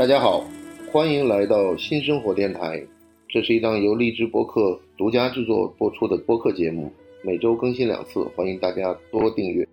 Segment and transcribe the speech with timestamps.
[0.00, 0.42] 大家好，
[0.90, 2.82] 欢迎来到新生活电台。
[3.28, 6.90] 这是一档由荔枝播客独家制作播出的播客节目，
[7.22, 9.68] 每周更新两次，欢迎大家多订阅。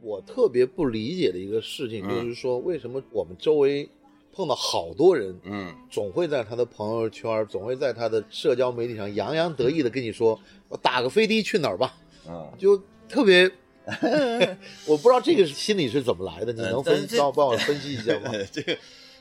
[0.00, 3.86] 我特别不理解的一个事情，就是说，为什么我们周围
[4.32, 11.94] 碰到好多人，嗯，总会在他的朋友圈，总会在他的社交媒体上洋洋得意的跟你说：“我打个飞的去哪儿吧。”
[12.26, 13.46] 啊，就特别，
[14.86, 18.30] 我不知道这个心理是怎么来的，你能分帮我帮我分析一下吗？
[18.52, 18.78] 这个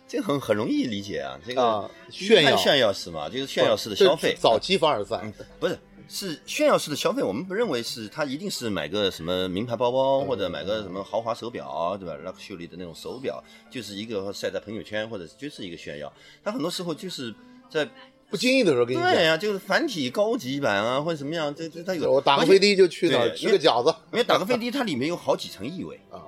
[0.08, 4.36] 这个很很容易理解啊，这个啊炫耀炫耀式嘛，就是炫耀式的消费。
[4.40, 5.22] 早期凡尔赛
[5.60, 5.80] 不是
[6.10, 16.12] 是炫耀式的消费，我们不认为是他一定是买个什么名牌包包或者买个什么豪华手表，对吧？luxury 的那种手表，就是一个晒在朋友圈或者就是一个炫耀。
[16.44, 17.34] 他很多时候就是
[17.70, 17.88] 在
[18.32, 26.00] 不经意的时候给你讲，对呀，就是繁体高级版啊，或者什么样，这这他有我打个飞的就去那儿吃个饺子因为打个飞的，它里面有好几层意味。
[26.10, 26.24] 啊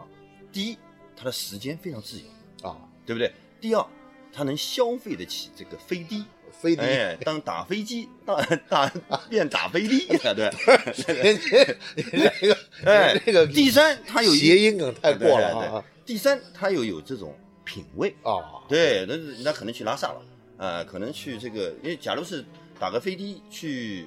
[0.52, 0.78] 第一，
[1.16, 3.34] 它的时间非常自由，啊，对不对？
[3.60, 3.84] 第二，
[4.32, 6.24] 它能消费得起这个飞的。
[6.52, 6.84] 飞的。
[6.84, 8.38] 哎，当打飞机，当
[8.70, 8.88] 打
[9.28, 10.52] 变打飞的，对，
[12.40, 18.62] 这个哎，这个第三，它有谐音梗太过了啊对第三，它又有这种品味，啊！
[18.68, 20.22] 对，那那可能去拉萨了，
[20.64, 22.44] 啊，可能去这个，因为假如是
[22.80, 24.06] 打个飞的去。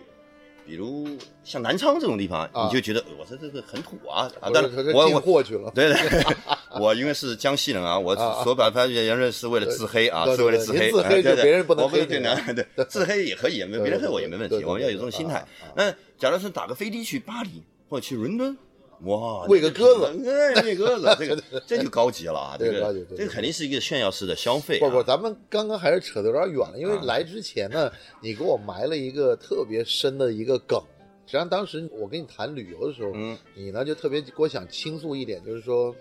[0.69, 1.07] 比如
[1.45, 4.49] 像南昌这种地方，啊你就觉得我这这个很土啊啊！
[4.49, 5.97] 我当这这进然我我过去了，对对，
[6.81, 15.47] 我因为是江西人啊，我所表达言论是为了自黑啊，对对是为了自黑，自黑就别人不能对啊呢，对， 自黑也可以，没别人黑我也没问题，对对对我们要有这种心态。
[15.77, 18.59] 那假如是打个飞的去巴黎或者去伦敦，
[19.05, 20.23] 哇，喂个鸽子
[20.65, 24.81] 喂鸽子，这个 这就高级了啊，这个这个高级对对这肯定是一个炫耀式的消费啊。
[24.81, 30.81] 不不，咱们刚刚还是扯得有点远了，因为啊来之前呢，你给我埋了一个特别深的一个梗。
[31.27, 35.95] 实际上，当时我跟你谈旅游的时候，嗯你呢就特别给我想倾诉一点，就是说，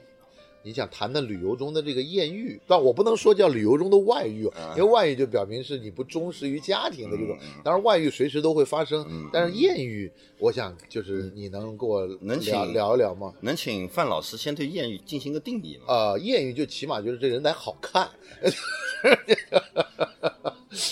[0.65, 7.37] 你想谈谈旅游中的这个艳遇，但我不能说叫旅游中的外遇，啊因为外遇就表明是你不忠实于家庭的这种。
[7.63, 13.31] 当然，外遇随时都会发生嗯，但是艳遇，我想就是你能跟我能聊请聊一聊吗？
[13.41, 15.83] 能请范老师先对艳遇进行个定义吗？
[15.87, 18.09] 呃，艳遇就起码就是这人得好看，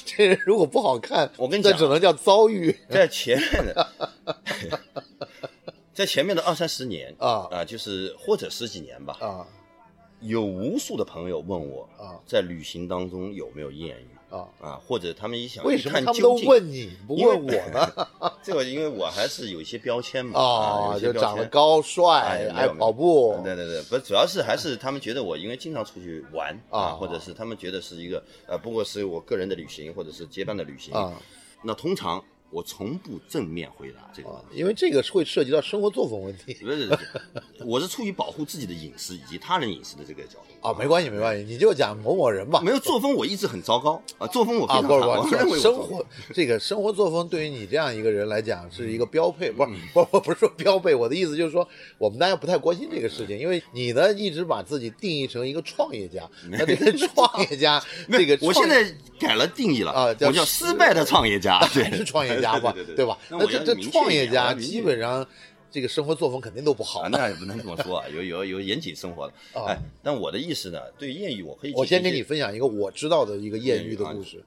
[0.06, 3.90] 这人如果不好看，我跟你讲这只能叫遭遇 在前面的，
[5.94, 9.48] 在前面的二三十年啊啊，就是或者十几年吧，啊
[10.24, 14.48] 有无数的朋友问我啊在旅行当中有没有艳遇啊！
[14.60, 16.34] 啊，或者他们也想为去什么他们都。
[16.46, 18.08] 问你不因为问我呢？
[18.42, 21.46] 这个因为我还是有一些标签嘛，啊，就长得。
[21.46, 31.14] 高帅爱跑步，对对对，不，主要是还是他们觉得我因为经常出去玩啊或者是他们觉得是一个呃，不过是我个人的旅行或者是结伴的旅行啊。
[31.62, 37.00] 那通常我从不正面回答这个问啊题。，因为这个会涉及到生活作风问题不是，不是
[37.66, 42.62] 我是出于保护自己的隐私以及他人隐私的这个角度啊，没关系没关系，你就讲某某人吧。
[42.64, 58.86] 没有作风，我一直很糟糕啊，作风我非啊，不是不是，我认为生活这个生活作风对于你这样一个人来讲是一个标配，不是嗯不是我不是说标配，我的意思就是说我们大家不太关心这个事情，因为你呢一直把自己定义成一个创业家， 那这个创业家 这个我现在
[59.20, 63.18] 改了定义了啊我叫失败的创业家，对还是创业家吧，对吧？
[63.30, 65.26] 那那这这创业家基本上
[65.72, 67.10] 这个生活作风肯定都不好啊，。
[67.10, 69.34] 那也不能这么说啊，有有有严谨生活的。
[69.60, 74.44] 啊哎，但我的意思呢，对艳遇，我可以我先给你分享一个我知道的一个艳遇的故事。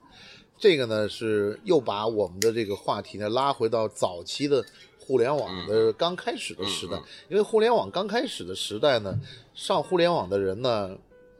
[0.58, 4.64] 这个呢是又把我们的这个话题呢拉回到早期的
[4.98, 9.18] 互联网的刚开始的时代，嗯因为互联网刚开始的时代呢，
[9.54, 10.96] 上互联网的人呢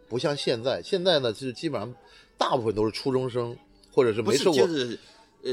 [0.08, 1.94] 不像现在，现在呢就是基本上
[2.36, 3.56] 大部分都是初中生
[3.90, 4.98] 或者是没受过就是
[5.44, 5.52] 呃。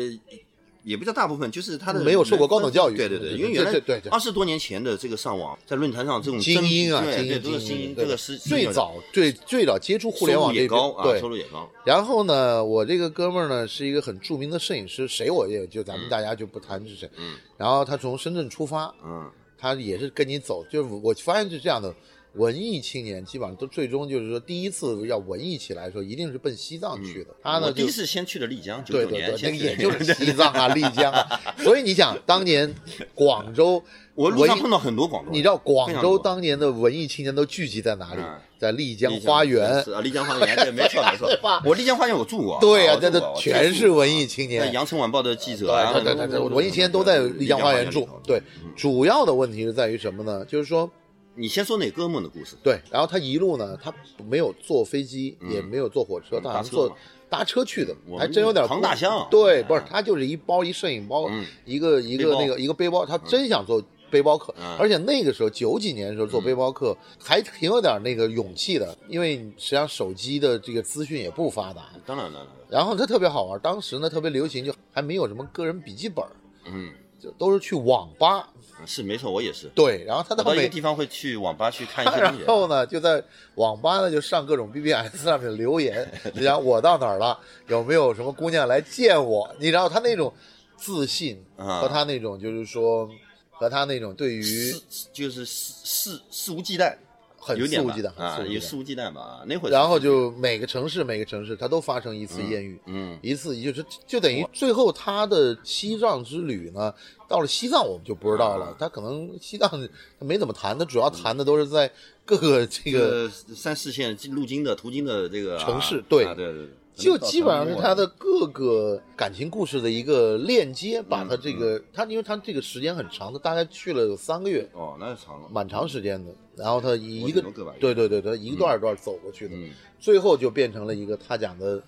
[0.83, 11.69] 也不叫大部分，就是他的没有受过高等教育对对对，因为原来二十多年前的这个上网，在论坛上这种精英啊，对对精英都是精英，这个是最早最最早接触互联网这边也高啊，对收入也高。
[11.85, 17.09] 然后呢，我这个哥们儿呢是一个很著名的摄影师，谁我也就咱们嗯大家就不谈是谁。
[17.17, 21.93] 嗯然后他从深圳出发，嗯他也是跟你走，就是我发现是这样的，
[22.35, 27.29] 文艺青年基本上都最终就是说第一次要文艺起来的时候，一定是奔西藏去的。
[27.43, 31.39] 他呢第一次先去的丽江，对对对，那个也就是西藏啊、 丽江啊。
[31.59, 32.73] 所以你想，当年
[33.13, 33.83] 广州
[34.15, 38.39] 我路上碰到很多广州，你知道广州当年的文艺青年都聚集在哪里嗯？
[38.59, 39.91] 在丽江花园是。
[39.91, 41.29] 啊，丽江花园，对，没错没错。
[41.65, 44.65] 我丽江花园我住过，对呀、这这啊我住过全是文艺青年。
[44.65, 48.07] 那羊城晚报的记者啊，对对对对，文艺青年都在丽江花园住。
[48.23, 50.45] 对，嗯主要的问题是在于什么呢？
[50.45, 50.89] 就是说，
[51.35, 52.55] 你先说那哥们的故事。
[52.63, 53.93] 对，然后他一路呢，他
[54.29, 55.51] 没有坐飞机，嗯。
[55.51, 56.95] 也没有坐火车，嗯他好像坐
[57.29, 59.65] 搭车去的还真有点扛大箱对，嗯。
[59.67, 64.77] 不是，他就是一包一摄影包嗯，一个一个那个一个背包，他真想做背包客，嗯。
[64.77, 76.23] 而且那个时候九几年的时候做背包客、还挺有点那个勇气的，因为实际上手机的这个资讯也不发达，当然了，然后他特别好玩，当时呢特别流行，就还没有什么个人笔记本，
[76.65, 78.47] 嗯，就都是去网吧，
[78.85, 79.67] 是没错，我也是。
[79.75, 82.45] 对，然后他我到每个地方会去网吧去看一些然东西。
[82.47, 83.23] 后呢，就在
[83.55, 89.49] 网吧呢就上各种 BBS 上面留言，就讲我到哪儿了，有没有什么姑娘来见我？
[89.59, 90.33] 你知道他那种
[90.77, 93.09] 自信啊和他那种就是说
[93.51, 94.73] 和他那种对于
[95.13, 96.95] 就是肆肆肆无忌惮，
[97.43, 99.43] 很有点吧肆无忌惮很啊肆无，忌惮有肆无忌惮吧。
[99.45, 106.93] 那会儿然后就每个城市每个城市他都发生一次艳遇，嗯一次就是就等于最后他的西藏之旅呢，
[107.27, 111.91] 到了西藏我们就不知道了，啊他可能西藏他没怎么谈，他主要谈的都是在
[112.25, 113.29] 各个这个。
[113.55, 126.31] 三四线路经的途经的这个啊城市对啊对对，就基本上是他的各个感情故事的一个链接，把他这个他，因为他这个时间很长，他大概去了有三个月，哦，那是长了，蛮长时间的。
[126.55, 127.41] 然后他一个
[127.79, 129.71] 对对对，他一段一段走过去的，嗯。
[129.99, 131.81] 最后就变成了一个他讲的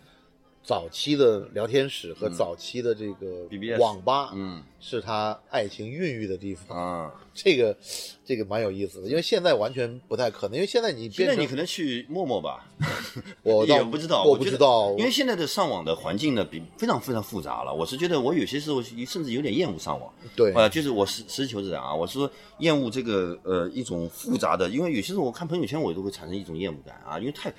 [0.65, 3.47] 早期的聊天室和早期的这个
[3.77, 4.63] 网吧，嗯。
[4.87, 6.77] 是他爱情孕育的地方。
[6.77, 7.75] 啊，这个
[8.23, 12.67] 这个蛮有意思的，因为现在完全不太可能，因为现在你现在你可能去陌陌吧，
[13.41, 17.73] 我倒 也不知道，我不知道，因为现在的上网的环境呢，比非常非常复杂了。
[17.73, 20.53] 我是觉得我有些时候甚至有点厌恶上网，对。
[20.53, 22.29] 呃，就是我实实事求是讲啊，我是说
[22.59, 27.51] 厌恶这个呃一种复杂的，因为有些时候我看朋友圈我都会产生一种厌恶感啊，因为太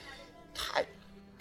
[0.55, 0.87] 太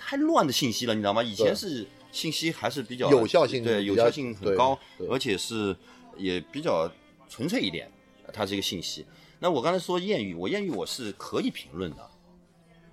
[0.06, 1.24] 太乱的信息了，你知道吗？
[1.24, 5.76] 以前是信息还是比较有效性对有效性很高对，而且是
[6.16, 6.88] 也比较
[7.28, 7.90] 纯粹一点，
[8.32, 9.04] 它是一个信息。
[9.40, 12.08] 那我刚才说艳遇，我艳遇我是可以评论的。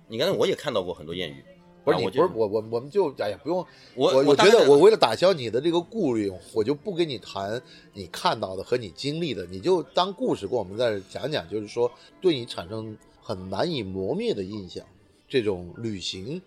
[0.07, 1.45] 你刚才我也看到过很多艳遇，
[1.83, 3.59] 不是不是我我我们就哎呀不用，
[3.93, 7.61] 我我我觉得我为了打消你的这个顾虑，我就不跟你谈
[7.93, 14.83] 你看到的和你经历的，你就当故事跟我们在这讲讲，就是说对你产生很难以磨灭的印象，
[15.29, 16.41] 这种旅行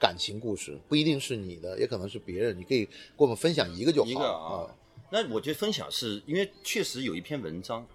[0.00, 4.10] 感情故事不一定是你的，也可能是别人，你可以跟我们分享一个就好。
[4.10, 4.66] 一个啊。
[5.12, 7.86] 那我觉得分享是因为确实有一篇文章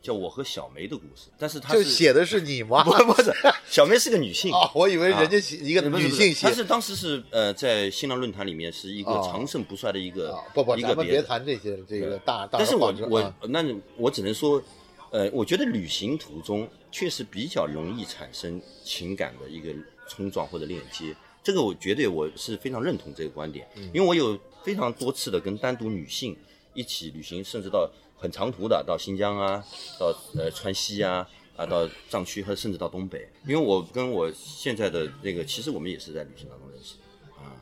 [0.00, 2.84] 叫我和小梅的故事，但是她就写的是你吗？
[2.86, 3.32] 不不是
[3.66, 4.52] 小梅是个女性。
[4.52, 6.46] 啊，我以为人家写一个女性写。
[6.46, 11.28] 她是当时是呃在新浪论坛里面是一个啊长盛不衰的一个啊，不不，一咱们别个别。
[11.28, 13.34] 谈这些这个大大但是我我啊。
[13.48, 13.64] 那
[13.96, 14.62] 我只能说，
[15.10, 19.74] 呃，我觉得旅行途中确实比较容易产生情感的一个
[20.08, 26.36] 冲撞或者链接，这个我绝对我是非常认同这个观点，嗯因为我有非常多次的跟单独女性
[26.74, 29.64] 一起旅行，甚至到很长途的到新疆啊，
[29.98, 31.28] 到呃川西啊。
[31.56, 37.52] 啊，到藏区和甚至到东北，因为我跟我现在的那个，其实我们也是在旅行当中认识的啊。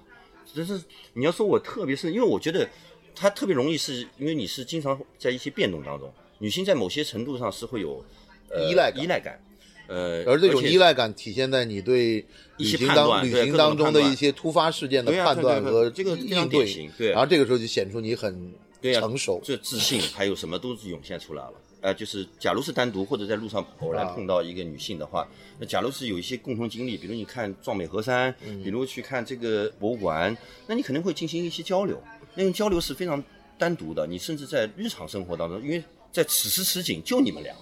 [0.55, 0.81] 但是
[1.15, 2.69] 你要说我特别是，因为我觉得
[3.13, 8.05] 它特别容易是因为你是经常在一些变动当中，女性在某些程度上是会有、
[8.51, 9.43] 呃、依赖依赖感，
[9.89, 12.25] 呃，而这种依赖感体现在你对
[12.59, 19.41] 旅行当旅行当中的一些突发事件的判断和这个应对对然后这个时候就显出你很对呀、成熟。
[19.43, 21.53] 这自信还有什么都是涌现出来了。
[21.81, 25.27] 呃，就是假如是单独或者在路上偶然啊碰到一个女性的话，
[25.61, 30.37] 那假如是有一些共同经历，比如你看壮美河山，嗯比如去看这个博物馆，
[30.67, 31.97] 那你肯定会进行一些交流。
[32.35, 33.23] 那种交流是非常
[33.57, 37.55] 单独的，你甚至在日常生活当中，因为在此时此景就你们俩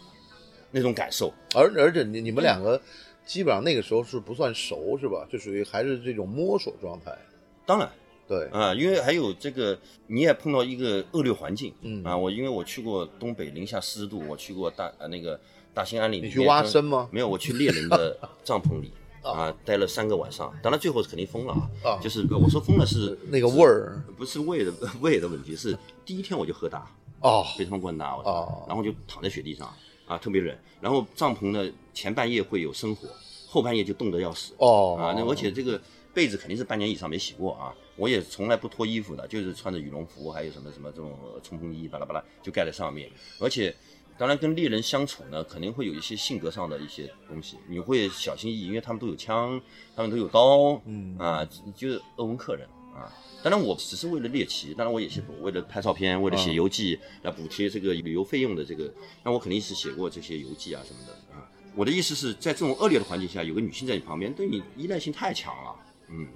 [0.70, 2.80] 那种感受，而而且你你们两个
[3.24, 5.26] 基本上那个时候是不算熟是吧？
[5.30, 7.16] 就属于还是这种摸索状态。
[7.64, 7.90] 当然。
[8.28, 12.02] 对，啊，因为还有这个，你也碰到一个恶劣环境，嗯。
[12.02, 15.38] 啊，我因为我去过东北零下四十度，我去过大呃那个
[15.72, 17.08] 大兴安岭，你去挖参吗？
[17.12, 18.90] 没有，我去猎人的帐篷里。
[19.22, 22.00] 啊，待了三个晚上，当然最后是肯定疯了啊，啊。
[22.02, 24.02] 就是呃我说疯了是那个味儿。
[24.16, 27.44] 不是胃的胃的问题，是第一天我就喝大，哦。
[27.56, 28.64] 被他们灌大，我哦。
[28.66, 29.72] 然后就躺在雪地上
[30.06, 33.08] 啊，特别冷，然后帐篷呢前半夜会有生火，
[33.48, 35.80] 后半夜就冻得要死，哦啊，那而且这个
[36.14, 37.74] 被子肯定是半年以上没洗过啊。
[37.96, 43.10] 我也从来不脱衣服的，就是穿着羽绒服，还有什么什么这种呃冲锋衣，巴拉巴拉就盖在上面。
[43.40, 43.74] 而且，
[44.18, 49.58] 当然跟猎人相处呢，肯定会有一些性格上的一些东西，你会小心翼翼，因为他们都有枪，
[49.94, 53.12] 他们都有刀，嗯啊，就是鄂温克人啊。
[53.42, 61.46] 当然，我只是为了猎奇，当然我也是为了拍照片，为了写游记来补贴这个旅游费用的这个，那我肯定是写过这些游记啊什么的啊。
[61.76, 65.76] 我的意思是在这种恶劣的环境下，有个女性在你旁边，对你依赖性太强了，
[66.08, 66.26] 嗯，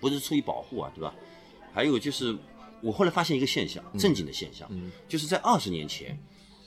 [0.00, 1.14] 不是出于保护啊，对吧？
[1.74, 2.34] 还有就是，
[2.80, 6.18] 我后来发现一个现象，正经的现象，嗯就是在二十年前，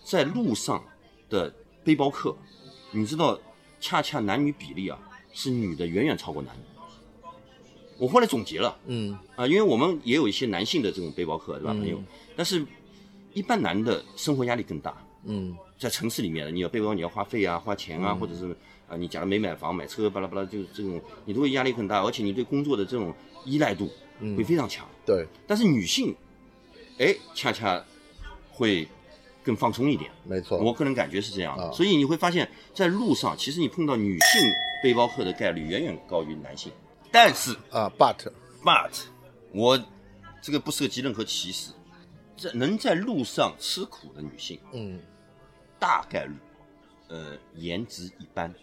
[0.03, 0.83] 在路上
[1.27, 1.51] 的
[1.83, 2.37] 背包客，
[2.91, 3.39] 你知道，
[3.79, 4.99] 恰恰男女比例啊，
[5.33, 6.80] 是女的远远超过男的。
[8.01, 12.01] 我后来总结了嗯啊，因为我们也有一些男性的这种背包客，对吧，朋友？
[12.35, 12.65] 但是，
[13.31, 18.49] 一般男的生活压力更大，嗯在城市里面的，你要背包你要花费啊，花钱啊，或者是
[18.89, 23.13] 啊，你假如没买房买车，巴拉巴拉，就是这种，你都会压力很大，而且你对工作的这种
[23.45, 23.87] 依赖度
[24.35, 24.83] 会非常强。
[25.05, 26.15] 对，但是女性，
[26.97, 27.85] 哎，恰恰
[28.49, 28.87] 会
[29.43, 30.09] 更放松一点。
[30.23, 34.41] 没错，我个人感觉是这样的，啊所以你会发现在路上，其实你碰到女性
[34.81, 36.71] 背包客的概率远远高于男性。
[37.11, 38.31] 但是啊，but
[38.63, 38.91] but
[39.51, 39.79] 我
[40.41, 41.71] 这个不涉及任何歧视，
[42.37, 44.99] 这能在路上吃苦的女性，嗯。
[45.79, 46.35] 大概率，
[47.07, 48.53] 呃，颜值一般，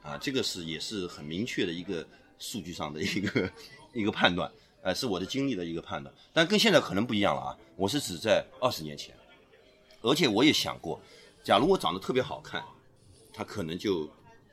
[0.00, 2.06] 啊，这个是也是很明确的一个
[2.38, 3.50] 数据上的一个
[3.92, 4.48] 一个判断，
[4.82, 9.12] 呃，是我的经历的一个判断，但跟现在可能不一样了啊，我是指在二十年前，
[10.02, 11.00] 而且我也想过，
[11.42, 12.62] 假如我长得特别好看，
[13.32, 14.08] 她可能就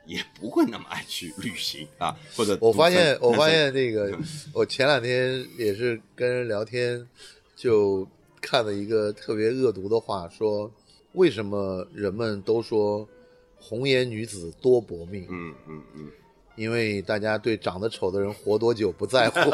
[0.05, 4.17] 也不会那么爱去旅行啊， 或者我发现，我发现这个，
[4.53, 7.07] 我前两天也是跟人聊天，
[7.55, 8.07] 就
[8.41, 10.69] 看了一个特别恶毒的话，说
[11.13, 13.07] 为什么人们都说
[13.60, 15.25] 红颜女子多薄命？
[15.29, 16.12] 嗯嗯嗯，
[16.55, 19.39] 因为大家对长得丑的人活多久不在乎。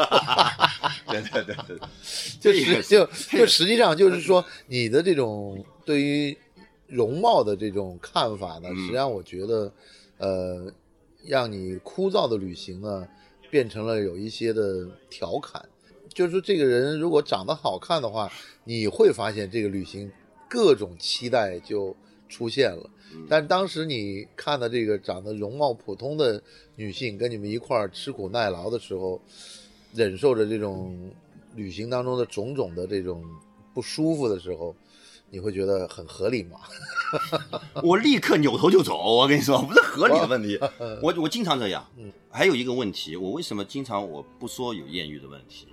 [1.10, 1.78] 对对对对，
[2.40, 3.06] 就这个实就
[3.38, 6.36] 就实际上就是说，你的这种对于
[6.86, 9.72] 容貌的这种看法呢，嗯实际上我觉得，
[10.20, 10.72] 呃，
[11.24, 13.08] 让你枯燥的旅行呢，
[13.50, 15.68] 变成了有一些的调侃。
[16.14, 18.30] 就是说，这个人如果长得好看的话，
[18.64, 20.10] 你会发现这个旅行
[20.48, 21.96] 各种期待就
[22.28, 22.90] 出现了。
[23.12, 26.40] 嗯但当时你看的这个长得容貌普通的
[26.76, 29.20] 女性跟你们一块儿吃苦耐劳的时候，
[29.92, 31.10] 忍受着这种
[31.56, 33.24] 旅行当中的种种的这种
[33.74, 34.74] 不舒服的时候，
[35.30, 36.58] 你会觉得很合理吗？
[37.82, 39.16] 我立刻扭头就走。
[39.16, 40.58] 我跟你说，不是合理的问题。
[41.02, 41.86] 我我经常这样。
[42.30, 45.66] 还有一个问题，我为什么经常我不说有艳遇的问题？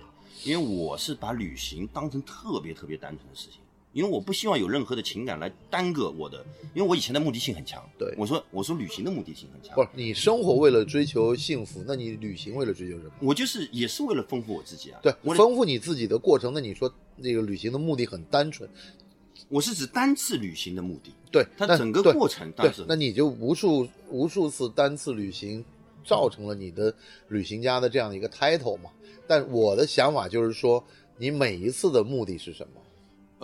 [0.44, 3.60] 因为我是把旅行当成特别特别单纯的事情，
[3.92, 7.82] 因为我不希望有任何的情感来耽搁我的，因为我以前的目的性很强。
[7.98, 13.10] 对我说我说旅行的目的性很强不，是，你生活为了追求幸福，那你旅行为了追求什么？
[13.20, 15.00] 我就是也是为了丰富我自己啊。
[15.02, 16.52] 对，我丰富你自己的过程。
[16.54, 18.68] 那你说那个旅行的目的很单纯，
[19.48, 25.64] 我是指单次旅行的目的，对，它整个过程对那你就无数无数次单次旅行，
[26.04, 26.94] 造成了你的
[27.28, 28.90] 旅行家的这样的一个 title 嘛。
[29.26, 30.82] 但我的想法就是说，
[31.16, 32.80] 你每一次的目的是什么？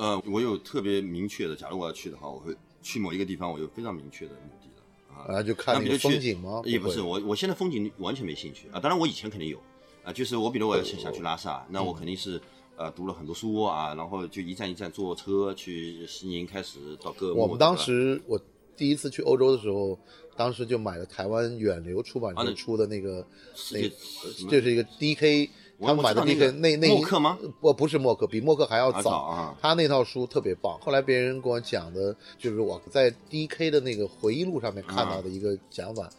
[0.03, 5.39] 呃，我有特别明确的，假如我要去的话，我会去某一个地方，我有非常明确的目的的啊。
[5.39, 6.63] 啊，就看那个那比如去风景吗？
[6.65, 8.81] 也不是，我我现在风景完全没兴趣啊。
[8.81, 9.59] 当然，我以前肯定有
[10.03, 12.41] 啊，就是我比如我要想想去拉萨，那我肯定是
[12.77, 18.41] 呃读了很多书啊，然后就一站一站坐车去西宁，开始到各我们当时我
[18.77, 19.99] 第一次去欧洲的时候，
[20.37, 23.25] 当时就买了台湾远流出版社出的那个，
[23.73, 25.49] 那这是一个 DK，
[25.81, 27.39] 他们买的 DK 那个那那默克吗？
[27.61, 30.77] 不不是默克，比默克还要啊早早啊他那套书特别棒。
[30.81, 36.11] 后来别人跟我讲的，就是我在 DK 的那个回忆录上面看到的一个讲法，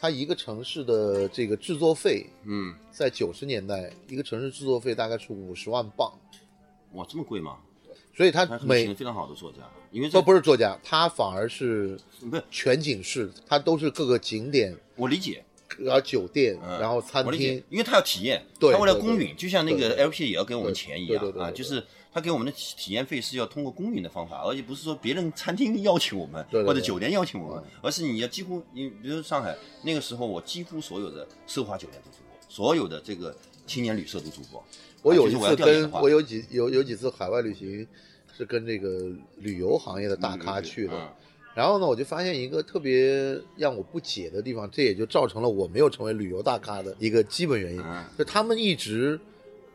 [0.00, 6.12] 他一个城市的这个制作费，嗯，在九十年代，一个城市制作费大概是五十万镑，
[6.92, 7.56] 哇，这么贵吗？
[8.16, 9.58] 所以他每请非常好的作家，
[9.92, 15.44] 因为都这不是作家，他反而是不是全景式，他都是各个景点，我理解，
[15.78, 16.80] 然后酒店，嗯。
[16.80, 20.04] 然后餐厅，，因为他要体验，对他为了公允，就像那个对对。
[20.06, 21.56] LP 也要给我们钱一样啊，对对对对对。
[21.56, 33.36] 就是他给我们的体体验费是要通过公允的方法，而且不是说别人餐厅邀请我们或者酒店邀请我们，而是你要几乎你比如说上海那个时候，我几乎所有的奢华酒店都住过，所有的这个
[33.66, 34.64] 青年旅社都住过。
[35.02, 37.86] 我有一次跟我有几有有几次海外旅行，
[38.36, 40.92] 是跟这个旅游行业的大咖去的。
[40.94, 41.08] 嗯
[41.54, 49.18] 然后呢，我就发现一个特别让我不解的地方，这也就造成了我没有成为旅游大咖的一个基本原因，嗯就他们一直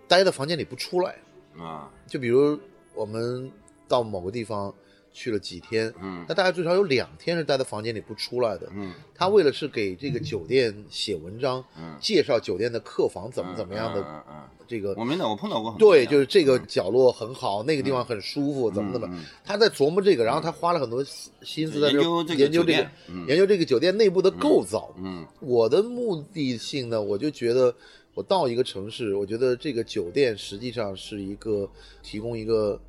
[0.07, 1.17] 待在房间里不出来。
[1.57, 2.57] 啊，就比如
[2.93, 3.51] 我们
[3.87, 4.73] 到某个地方
[5.11, 6.25] 去了几天，嗯。
[6.27, 8.67] 那大概最少有两天是待在房间里不出来的。
[8.75, 8.93] 嗯。
[9.13, 11.95] 他为了是给这个酒店写文章，嗯。
[11.99, 19.07] 介绍酒店的客房怎么怎么样的嗯这个嗯，我明白，我碰到过很多对，就是这个角落很好，那个地方很舒服，怎么怎么
[19.43, 21.03] 他在琢磨这个，然后他花了很多
[21.41, 23.27] 心思在研究这个研究这个酒店嗯。
[23.27, 24.91] 研究这个酒店内部的构造。
[24.97, 25.25] 嗯。
[25.41, 27.75] 我的目的性呢，我就觉得
[28.13, 31.69] 我到一个城市，我觉得这个酒店实际上是一个
[32.01, 32.79] 提供一个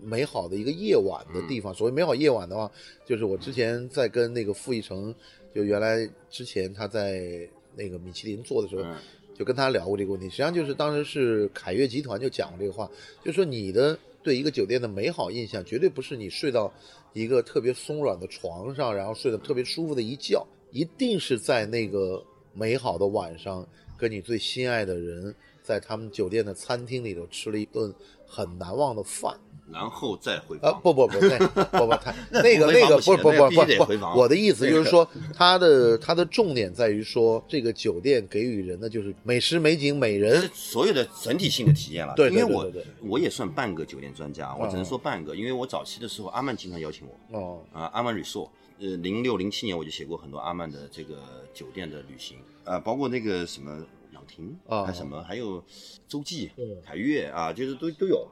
[0.00, 1.74] 美好的一个夜晚的地嗯方。
[1.74, 2.70] 所谓美好夜晚的话，
[3.06, 5.14] 就是我之前在跟那个傅艺成，
[5.54, 8.96] 就原来之前他在那个米其林做的时候，嗯
[9.34, 10.28] 就跟他聊过这个问题。
[10.28, 12.90] 实际上就是当时是凯悦集团就讲过这个话，
[13.24, 16.72] 就说你的对一个酒店的美好印象，绝对不是你睡到
[17.12, 22.20] 一个特别松软的床上，然后睡得特别舒服的一觉，一定是在那个
[22.52, 23.64] 美好的晚上，
[23.98, 27.92] 跟你最心爱的人在他们酒店的餐厅里头吃了一顿
[28.26, 29.38] 很难忘的饭。
[29.70, 30.80] 然后再回啊访。
[30.80, 42.14] 不 不不，那不不他那那个那个不不不不不我的意思就是说，他的他的重点在于说，这个酒店给予人的就是美食美景美人，所有的整体性的体验了。
[42.16, 48.48] 对对因为我我也算半个酒店专家，我只能说半个，因为我早期的时候阿曼经常邀请我哦啊，阿曼 resort，
[48.80, 51.16] 呃，零六零七年我就写过很多阿曼的这个
[51.52, 55.64] 酒店的旅行啊，包括那个什么朗廷啊还什么，还有
[56.06, 58.28] 周记嗯、凯悦啊，就是都都有。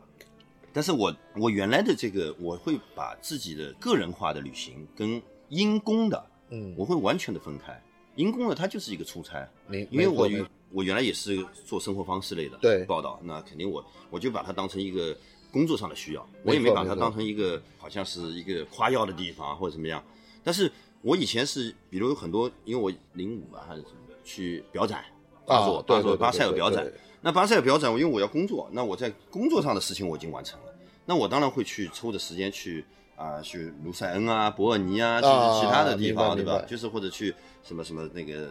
[0.72, 7.82] 但是我我原来的这个，我会把自己的个人化的旅行跟因公的，嗯，我会完全的分开。
[8.14, 10.28] 因公的它就是一个出差，没因为我
[10.70, 15.16] 我原来也是做生活方式类的对报道，那肯定我我就把它当成一个
[15.50, 20.02] 工作上的需要，我也没把它当成一个好像是一个夸耀的地方或者怎么样。
[20.42, 20.70] 但是
[21.02, 25.04] 我以前是，比如有很多，因为我零五吧还是什么去表展，
[25.46, 26.84] 巴啊佐对对对巴塞尔表展，
[27.22, 30.74] 那巴塞尔表展，因为我要工作，那我在工作上的事情我已经完成了，
[31.06, 36.62] 那我当然会去抽着时间去啊、去卢塞恩啊、伯尔尼啊，去啊其他的地方，对吧？
[36.68, 38.50] 就是或者去什么什么那个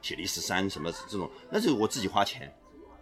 [0.00, 2.52] 铁力士山什么这种，那是我自己花钱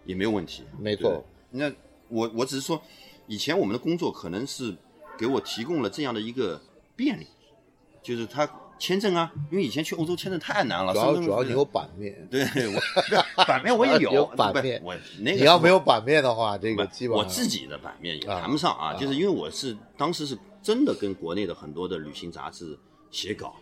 [0.05, 0.65] 也没有问题。
[0.79, 1.25] 没错。
[1.51, 1.73] 那
[2.09, 2.81] 我我只是说，
[3.27, 4.77] 以前我们的工作可能是
[5.17, 6.61] 给我提供了这样的一个
[6.95, 7.27] 便利，
[8.03, 8.47] 就是他
[8.81, 14.81] 签证啊，因为以前去欧洲签证太难了，主要主要你 有版面，对我版面我也有有版面。
[14.83, 18.95] 我那个你要没有版面的话，这个不基本我自己的版面也啊谈不上啊，啊。
[18.95, 22.77] 就是因为我是当时是真的跟国内的很多的旅行杂志
[23.11, 23.55] 写稿，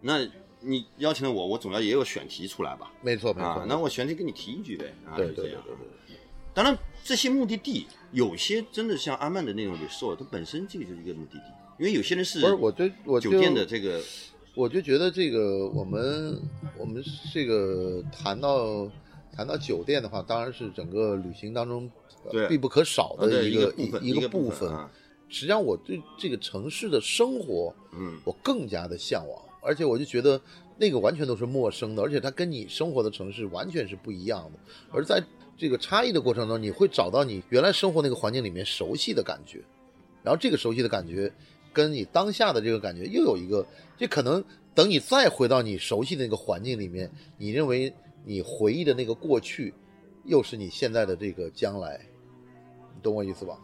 [0.00, 0.26] 那
[0.60, 2.90] 你邀请了我，我总要也有选题出来吧？
[3.02, 5.50] 没错没错啊，，那我选题给你提一句呗，啊，对对对对
[6.08, 6.16] 对，
[6.54, 11.44] 当然，这些目的地有些真的像阿曼的那种 resort，它本身这个就是一个目的地，
[11.78, 14.00] 因为有些人是不是我就我酒店的这个
[14.54, 16.40] 我就觉得这个我们
[16.78, 18.88] 我们这个谈到
[19.34, 21.90] 谈到酒店的话，当然是整个旅行当中
[22.48, 24.70] 必不可少的一个一个部分一个部部分。
[25.28, 30.40] 实际上，我对这个城市的生活，嗯，我更加的向往，而且我就觉得
[30.76, 34.58] 那个完全都是陌生的，而且它跟你生活的城市完全是不一样的。
[34.92, 35.20] 而在
[35.58, 39.60] 这个差异的过程中，你会找到你原来生活那个环境里面熟悉的感觉，
[40.22, 41.32] 然后这个熟悉的感觉
[41.74, 43.66] 跟你当下的这个感觉又有一个，
[43.98, 44.42] 这可能
[44.74, 47.92] 等你再回到你熟悉的那个环境里面，你认为
[48.24, 49.74] 你回忆的那个过去，
[50.24, 52.00] 又是你现在的这个将来，
[52.94, 53.58] 你懂我意思吧？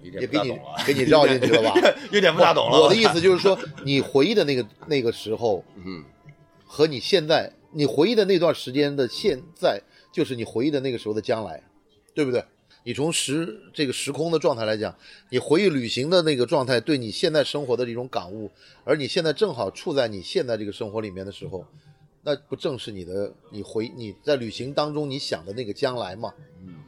[0.00, 1.74] 也给你给你绕进去了吧？
[2.12, 2.80] 有点不大懂了。
[2.80, 6.04] 我的意思就是说，你回忆的那个那个时候 嗯，
[6.64, 11.62] 和你现在，你回忆的那段时间的现在，就是你回忆的那个时候的将来，
[12.14, 12.44] 对不对？
[12.84, 14.94] 你从时这个时空的状态来讲，
[15.30, 18.50] 你回忆旅行的那个状态，对你现在生活的一种感悟，
[18.84, 21.64] 而你现在正好处在你现在这个生活里面的时候，
[22.22, 26.34] 那不正是你的你回你在旅行当中你想的那个将来吗？
[26.60, 26.82] 嗯，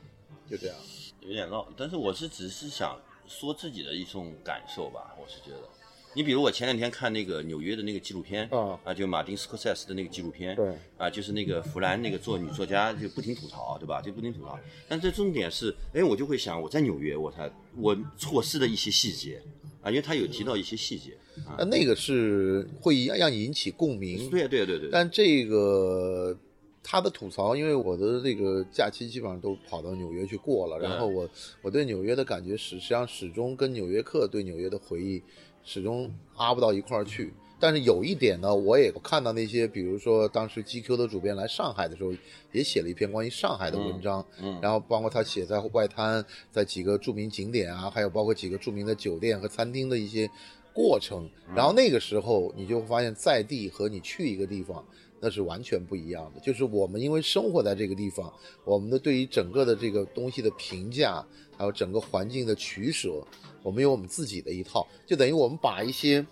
[0.51, 0.77] 就这样。
[1.21, 5.69] 有点绕，但是我是只是想说自己的一种感受吧，我是觉得。
[6.15, 8.49] 你比如我前两天看那个纽约的那个纪录片
[8.85, 14.01] 啊就马丁斯科塞斯的那个纪录片，对啊，就是那个弗兰那个做女作家就不停吐槽，对吧？
[14.01, 14.59] 就不停吐槽。
[14.89, 19.43] 但这重点是，哎，我就会想，我在纽约，我才我错失了一些细节
[19.83, 21.11] 啊，因为他有提到一些细节
[21.45, 21.57] 啊。
[21.59, 26.37] 那那个是会让你引起共鸣，对对对对，但这个
[26.83, 31.29] 他的吐槽，因为我的这个假期基本上都跑到纽约去过了，然后我
[31.61, 35.21] 我对纽约的感觉始实际上始终跟纽约客对纽约的回忆
[35.65, 37.33] 始终拉不到一块儿去。
[37.61, 42.13] 但是有一点呢，我也看到那些，比如说当时 GQ 的主编来上海的时候，
[42.53, 50.29] 也写了一篇关于上海的文章，嗯然后包括他写在外滩，在几个著名景点啊，还有包括几个著名的酒店和餐厅的一些
[50.75, 51.27] 过程。
[51.55, 54.85] 然后那个时候你就会发现，在地和你去一个地方，
[55.21, 56.41] 那是完全不一样的。
[56.41, 58.31] 就是我们因为生活在这个地方，
[58.65, 61.25] 我们的对于整个的这个东西的评价，
[61.57, 63.25] 还有整个环境的取舍，
[63.65, 66.25] 我们有我们自己的一套，就等于我们把一些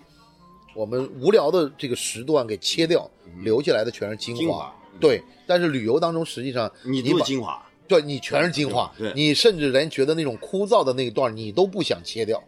[0.77, 3.11] 我们无聊的这个时段给切掉，
[3.43, 4.41] 留下来的全是精华。
[4.41, 12.45] 精华对，但是旅游当中，实际上你你把都是精华，对你全是精华，对你甚至连觉得那种枯燥的那一段你都不想切掉，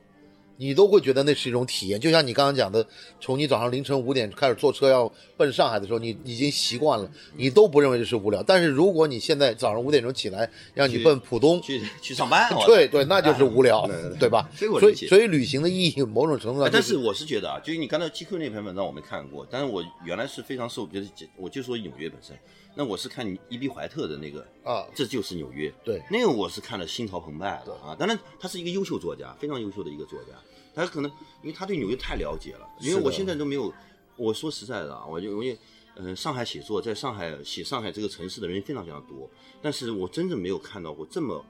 [0.57, 1.99] 你都会觉得那是一种体验。
[1.99, 2.87] 就像你刚刚讲的，
[3.21, 8.43] 从你早上凌晨五点开始坐车要奔上海的时候，你已经习惯了，你都不认为这是无聊。
[8.43, 13.89] 但是如果你现在早上五点钟起来，让你奔浦东，去去上班， 对对，那就是无聊，
[14.19, 14.49] 对 吧？
[14.57, 22.37] 所以所以旅行的意义，某种程度上、就是哎但是我是觉得啊，就是你刚才 GQ 那篇文章我没看过，但是我原来是非常受，就是我就说纽约本身，
[22.75, 27.95] 那我是看伊比怀特的那个啊，这就是纽约，对那个我是看了心潮澎湃的啊。
[27.99, 30.33] 当然，他是一个优秀作家，非常优秀的一个作家，
[30.75, 31.11] 他可能
[31.43, 33.73] 因为他对纽约太了解了，因为我现在都没有，
[34.17, 35.59] 我说实在的啊，我就因为
[35.97, 39.31] 嗯、上海写作，在上海写上海这个城市的人非常非常多，
[39.63, 41.45] 但是我真正没有看到过这么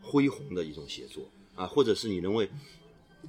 [0.00, 2.48] 恢宏的一种写作啊，或者是你认为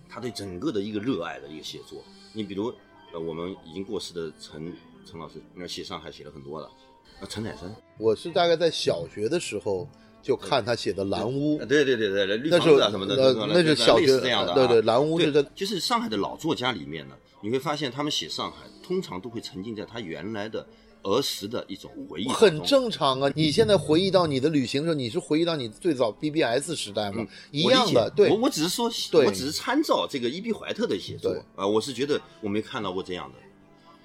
[0.08, 2.02] 他对整个的一个热爱的一个写作。
[2.32, 2.74] 你比如，
[3.12, 4.74] 呃，我们已经过世的陈
[5.06, 6.72] 陈老师，那写上海写了很多了，
[7.20, 9.88] 啊，陈乃生，我是大概在小学的时候
[10.22, 13.16] 就看他写的《蓝屋啊，》，对对对对，绿那是房子啊什么的，
[13.50, 20.66] 那是小学这样的啊，对对蓝屋是在就是上海的老作家里面呢，你会发现他们写上海，通常都会沉浸在他原来的
[21.04, 23.32] 儿时的一种回忆，很正常啊！
[23.36, 27.26] 你现在回忆到你的旅行的时候，你是回忆到你最早 BBS 时代吗？
[27.52, 33.40] 一样的，对我，我只是说，对我只是参照这个伊比怀特的写作对啊，我是觉得我没看到过这样的，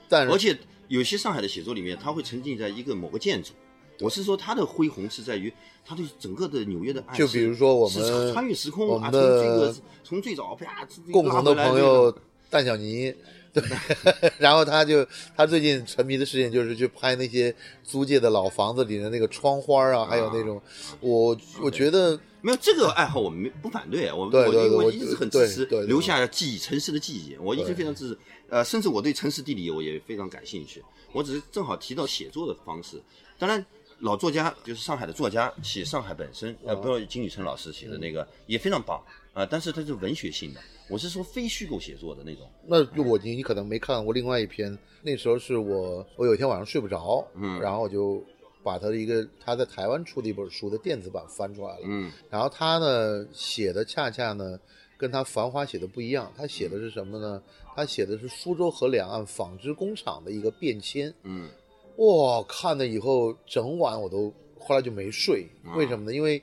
[0.08, 0.56] 但而且
[0.90, 3.52] 有些上海的写作里面，他会沉浸在一个某个建筑。
[4.00, 5.52] 我是说，他的恢宏是在于
[5.84, 12.12] 他对整个的纽约的爱是，就比如说我们穿越时空啊，我们从这的个从最早啪共同的朋友
[12.48, 13.14] 蛋小尼，
[13.52, 13.62] 对，
[14.38, 20.60] 然后他就他最近沉迷的事情就是去拍那些租界的老房子里的那个窗花啊，还有那种，
[20.98, 28.18] 我我觉得没有这个爱好，我们没不反对，我我一直很支持留下记忆城市的记忆，我一直非常支持。
[28.48, 30.82] 呃，甚至我对城市地理我也非常感兴趣。
[31.12, 33.02] 我只是正好提到写作的方式，
[33.38, 33.64] 当然。
[34.02, 38.98] 老作家就是上海的作家，写上海本身，呃，嗯比如金宇澄老师写的那个也非常棒
[39.34, 42.50] 啊、但是它是文学性的，我是说非虚构写作的那种。
[42.66, 48.24] 那就我你你可能没看过另外一篇，那时候是我我有一天晚上睡不着，嗯然后我就
[48.62, 54.58] 把他的一个他在台湾出的一本书的电子版翻出来了，嗯然后他呢写的恰恰呢
[54.96, 57.42] 跟他《繁花》写的不一样，他写的是什么呢？
[57.74, 61.12] 他写的是苏州河两岸纺织工厂的一个变迁。
[61.22, 61.48] 嗯
[61.96, 66.14] 哇，看了以后整晚我都后来就没睡，啊为什么呢？
[66.14, 66.42] 因为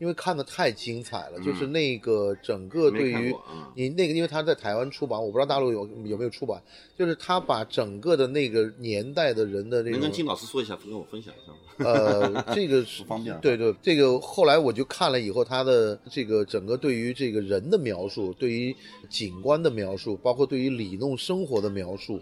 [0.00, 3.36] 因为看的太精彩了，就是那个整个对于
[3.74, 6.58] 你那个，因为他在台湾出版，我不知道大陆有有没有出版，
[6.98, 11.58] 就是他把整个的那个年代的人的这个能跟金老师说一下，跟我分享一下吗？
[11.84, 18.74] 呃，这个 是不方便啊对对，这个后来我就看了以后，他的这个整个对于这个人的描述，对于
[19.10, 22.18] 景观的描述，包括对于里弄生活的描述，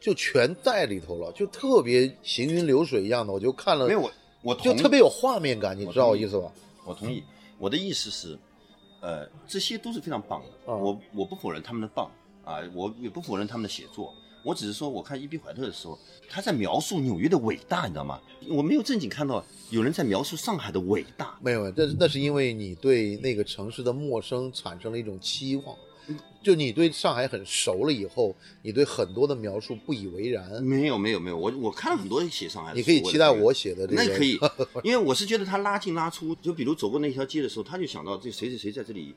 [0.00, 3.30] 就全在里头了，就特别行云流水一样的。
[3.34, 4.10] 我就看了没，有，我
[4.42, 6.50] 我就特别有画面感，你知道我意思吧？
[6.84, 7.22] 我同意。
[7.58, 8.38] 我的意思是，
[9.00, 10.48] 呃，这些都是非常棒的。
[10.66, 12.10] 嗯我我不否认他们的棒
[12.44, 14.12] 啊，我也不否认他们的写作。
[14.44, 15.96] 我只是说，我看伊比怀特的时候，
[16.28, 18.20] 他在描述纽约的伟大，你知道吗？
[18.48, 21.38] 我没有正经看到有人在描述上海的伟大。
[21.40, 25.76] 没有，这那是因为你对那个城市的陌生产生了一种期望。
[26.42, 30.62] 就你对上海很熟了以后，你对很多的描述不以为然。
[30.62, 32.76] 没有没有没有，我我看了很多写上海的。
[32.76, 34.38] 你可以期待我写的这个，那可以，
[34.82, 39.14] 因为我是觉得他拉近拉出，就比如走过那条街的时候，他就想到这谁谁谁在这里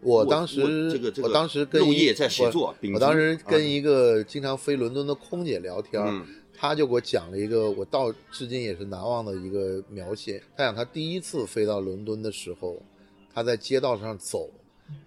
[0.00, 6.24] 我我当时我这个这个我当时跟一漏夜在写作我我当时跟啊一个经常飞伦敦的空姐聊天，嗯
[6.58, 10.42] 她就给我讲了一个我到至今也是难忘的一个描写。
[10.56, 12.80] 她讲她第一次飞到伦敦的时候，
[13.34, 14.48] 她在街道上走，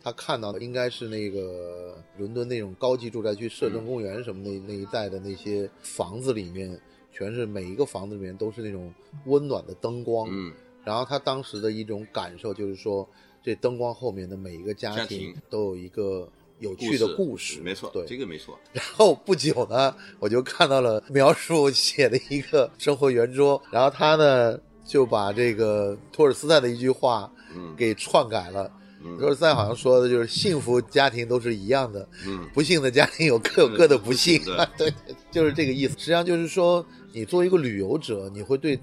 [0.03, 6.79] 她看到的应该是那个伦敦那种高级住宅区、摄政公园什么那那一带的那些房子里面，
[7.11, 8.93] 全是每一个房子里面都是那种
[9.25, 10.27] 温暖的灯光。
[10.31, 10.51] 嗯
[10.85, 13.07] 然后他当时的一种感受就是说，
[13.43, 16.27] 这灯光后面的每一个家庭家庭都有一个
[16.59, 18.05] 有趣的故事，没错，对。
[18.07, 18.57] 这个没错。
[18.71, 28.71] 然后不久呢，我就看到了描述写的一个生活圆桌，然后他呢就把这个托尔斯泰的一句话嗯给篡改了。
[29.03, 34.93] 嗯托尔斯泰好像说的就是幸福家庭都是一样的，嗯不幸的家庭有各有各的不幸，对对，
[35.31, 35.93] 就是这个意思。
[35.97, 38.79] 实际上就是说，你作为一个旅游者，你会对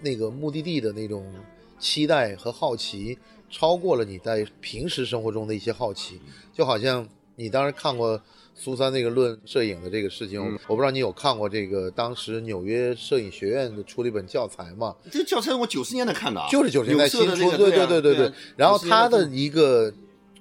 [0.00, 1.30] 那个目的地的那种
[1.78, 3.18] 期待和好奇，
[3.50, 6.20] 超过了你在平时生活中的一些好奇。
[6.52, 8.20] 就好像你当时看过
[8.60, 10.58] 苏三那个论摄影的这个事情，嗯。
[10.66, 14.94] 我不知道你有看过这个当时纽约摄影学院的出了一本教材吗？
[15.12, 17.86] 这个教材我九十年代看的啊，就是九十年代新出，那个对啊。
[17.86, 19.94] 对对对对啊然后90年代他的一个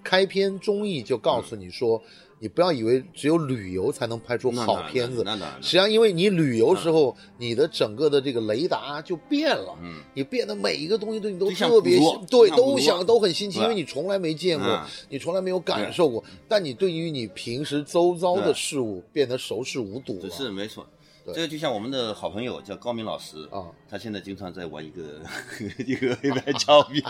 [0.03, 2.01] 开篇中译就告诉你说，
[2.39, 5.26] 你不要以为只有旅游才能拍出好片子
[5.62, 10.02] 实际上因为你旅游时候，你的整个的这个雷达就变了，嗯。
[10.13, 20.34] 你变得每一个东西对你都特别对，都想都很新奇，因为你从来没见过嗯，你从来没有感受过，但你对于你平时周遭的事物变得熟视无睹这了。
[20.34, 20.86] 是没错。
[21.27, 25.21] 对这个就像我们的好朋友叫高明老师啊，他现在经常在玩一个
[25.85, 27.03] 一个黑白胶片，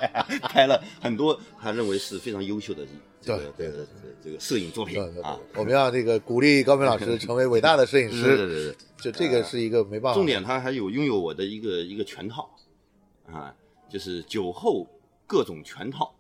[0.44, 2.86] 拍了很多他认为是非常优秀的
[3.22, 3.88] 这个对这个
[4.24, 10.18] 这个摄影作品对对对啊。，我们要这个鼓励高明老师成为伟大的摄影 师对师，对对，就这个是一个没办法。
[10.18, 12.50] 重点他还有拥有我的一个一个全套
[13.32, 13.54] 啊，
[13.90, 14.88] 就是酒后
[15.28, 16.16] 各种全套。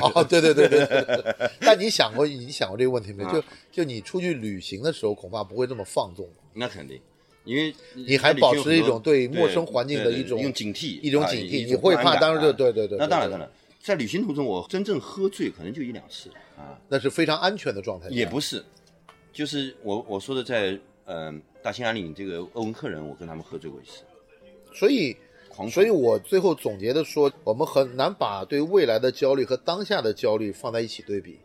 [0.00, 1.50] 哦，对对对对对对。
[1.60, 3.28] 但你想过，你想过这个问题没有？
[3.28, 6.28] 啊就就你出去旅行的时候，恐怕不会这么放纵。
[6.54, 6.98] 那肯定，
[7.46, 13.48] 因为你还保持一种对陌生环境的对一种警惕，一种啊警惕你会怕当然对对对那当然当然，
[13.80, 16.28] 在旅行途中，我真正喝醉可能就一两次
[16.58, 18.08] 啊，那是非常安全的状态。
[18.10, 18.62] 也不是，
[19.32, 20.78] 就是我我说的在
[21.08, 24.02] 嗯、大兴安岭这个欧文克人，我跟他们喝醉过一次，
[24.74, 25.16] 所以，
[25.48, 31.38] 狂所以我最后总结的说，我们很难把对未来的焦虑和当下的焦虑放在一起对比，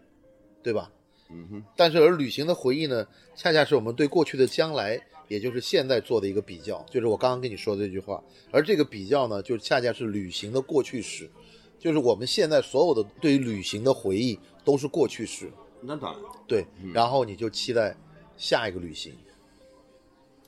[0.64, 0.92] 对吧？
[1.30, 5.00] 嗯哼，但是而旅行的回忆呢，恰恰是我们对过去的将来，
[5.32, 8.22] 也就是现在做的一个比较，就是我刚刚跟你说的这句话。
[8.52, 11.32] 而这个比较呢，就恰恰是旅行的过去式，
[11.80, 17.96] 就是我们现在所有的对于旅行的回忆都是过去式，那当然，对，然后你就期待
[18.36, 19.16] 下一个旅行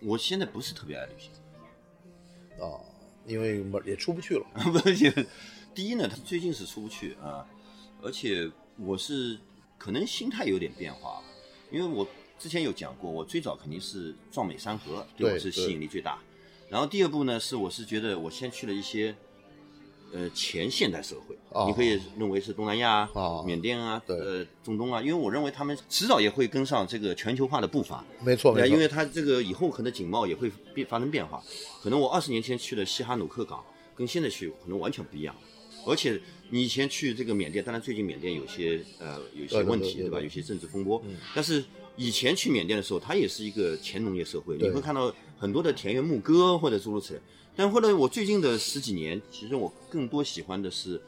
[0.01, 1.31] 我现在不是特别爱旅行。
[2.61, 2.75] 啊，
[3.25, 4.45] 因为也出不去了。
[4.69, 5.25] 不是，
[5.73, 7.47] 第一呢，他最近是出不去啊，
[8.01, 9.39] 而且我是
[9.77, 11.23] 可能心态有点变化，
[11.71, 12.05] 因为我
[12.43, 16.19] 之前有讲过，我最早肯定是壮美山河对我是吸引力最大，
[16.69, 19.15] 然后第二步呢，是我是觉得我先去了一些。
[20.15, 28.05] 呃，前现代社会，哦你可以认为是东南亚、哦缅甸啊，呃，中东啊，因为我认为他们迟早也会跟上这个全球化的步伐。
[28.21, 31.41] 没错，因为它这个以后可能景貌也会变发生变化，
[31.81, 35.35] 可能我二十年前去的西哈努克港，跟现在去可能完全不一样。
[35.87, 41.01] 而且你以前去这个缅甸，当然最近缅甸有些呃有些问题，对对对有些政治风波。
[41.07, 47.19] 嗯但是以前去缅甸的时候，它也是一个前农业社会，你会看到很多的田园牧歌或者诸如此类。
[47.55, 50.99] 但后来我最近的十几年，其实我更多喜欢的是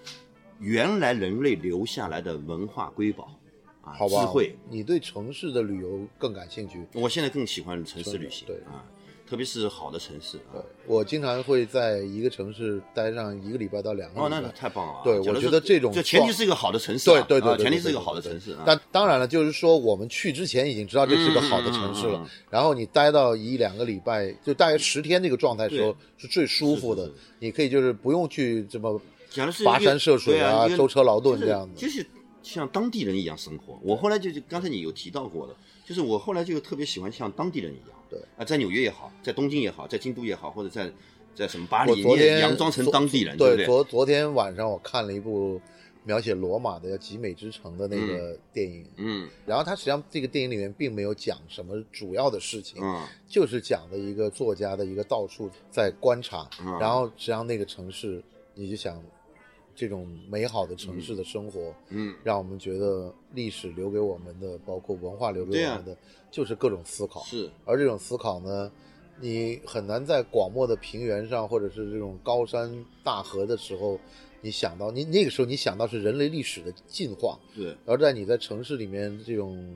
[0.60, 3.36] 原来人类留下来的文化瑰宝
[3.82, 4.56] 啊，好吧智慧。
[4.69, 6.86] 你对城市的旅游更感兴趣。
[6.93, 8.86] 我现在更喜欢城市旅行，对啊，
[9.27, 10.61] 特别是好的城市啊。
[10.85, 14.41] 我经常会在一个城市待上一个礼拜到两个哦，礼拜。
[14.41, 15.01] 那太棒了啊！
[15.03, 18.63] 对我觉得这种就前提是一个好的城市啊，对对对前提是一个好的城市啊。
[18.65, 27.05] 但当然了，就是说我们去之前已经知道这是个好的城市了，然后你待到一两个礼拜，就大约十天这个状态时候是最舒服的。
[27.05, 31.75] 是是是你可以就是不用去这么跋山涉水啊，舟车劳顿这样的。
[31.75, 32.05] 就是
[32.43, 33.79] 像当地人一样生活。
[33.81, 35.55] 我后来就是刚才你有提到过的，
[35.86, 40.91] 就是我后来就特别喜欢像当地人一样，对啊，在纽约也好，在东京也好，在京都也好，或者在
[41.36, 43.65] 在什么巴黎，你我昨天也佯装成当地人，对不对？
[43.65, 45.62] 昨昨天晚上我看了一部
[46.04, 59.02] 描写罗马的叫《极美之城》的那个电影，嗯然后它实际上这个电影里面并没有讲什么主要的事情，嗯就是讲的一个作家的一个到处在观察，嗯然后实际上那个城市，你就想
[59.75, 65.97] 这种美好的城市的生活，嗯，让我们觉得历史留给我们的，包括文化留给我们的，
[66.31, 67.21] 就是各种思考。
[67.25, 68.71] 是而这种思考呢，
[69.19, 73.99] 你很难在广漠的平原上，或者是这种高山大河的时候，
[74.41, 77.75] 你想到你那个时候你想到是人类历史的进化，对。
[77.85, 79.75] 而在你在城市里面这种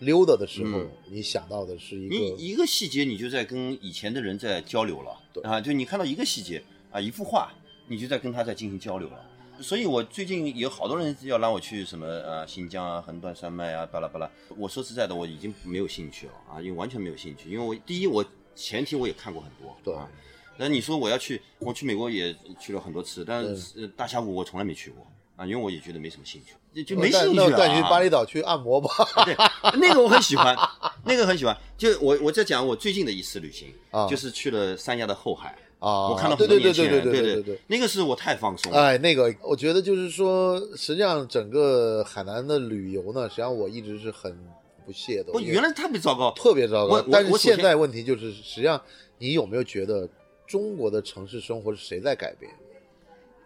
[0.00, 7.50] 溜达的时候，嗯你想到的是一个你一个细节，你就在跟以前的人在交流了，对啊，就你看到一个细节啊，一幅画，
[7.86, 9.24] 你就在跟他在进行交流了。
[9.60, 14.30] 所以我最近有好多人要让我去什么呃新疆啊、横断山脉啊，巴拉巴拉。
[14.56, 17.50] 我说实在的，我已经没有兴趣了啊，因为完全没有兴趣。
[17.50, 20.08] 因为我第一，我前提我也看过很多，对啊。
[20.56, 27.32] 那你说我要去，我去美国也去了很多次，但是、呃大峡谷我从来没去过啊，因为我也觉得没什么兴趣，就就没兴趣啊。
[27.36, 28.88] 那那带你去巴厘岛去按摩吧。
[29.24, 29.36] 对，
[29.78, 30.56] 那个我很喜欢，
[31.04, 31.56] 那个很喜欢。
[31.76, 37.60] 就我我在讲我最近的一次旅行，啊就是去了三亚的后海，啊，我看到对对对很多年轻人，对对对对对。
[37.68, 38.78] 那个是我太放松了。
[38.78, 44.36] 哎，那个，我觉得就是说，实际上整个海南的旅游呢，实际上我一直是很
[44.84, 45.32] 不屑的。
[45.32, 48.80] 我原来特别糟糕，特别糟糕但是现在问题就是，实际上
[49.18, 50.08] 你有没有觉得
[50.46, 52.50] 中国的城市生活是谁在改变？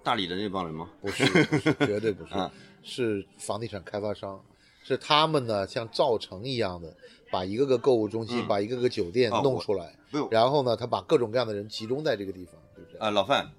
[0.03, 0.89] 大理的那帮人吗？
[1.01, 2.51] 不是，不是绝对不是 啊，
[2.83, 4.41] 是房地产开发商，
[4.83, 6.93] 是他们呢像造城一样的，
[7.31, 9.95] 把一个个购物中心，嗯把一个个酒店弄出来，
[10.31, 12.99] 然后呢，他把各种各样的人集中在这个地方，对不对。
[13.01, 13.51] 啊，老范，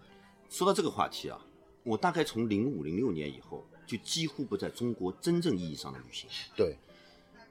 [0.50, 1.40] 说到这个话题啊，
[1.84, 6.78] 我大概从零五零六年以后，就几乎不在中国真正意义上的旅行，对，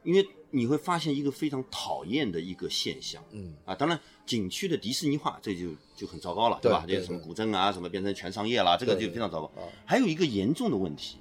[0.03, 3.23] 因为你会发现一个非常讨厌的一个现象。
[3.31, 6.61] 嗯，啊，当然，景区的迪士尼化这就就很糟糕了，吧？
[6.63, 9.69] 对吧这什么古镇啊，什么变成全商业啦，这个就非常糟糕啊。
[9.85, 11.19] 还有一个严重的问题，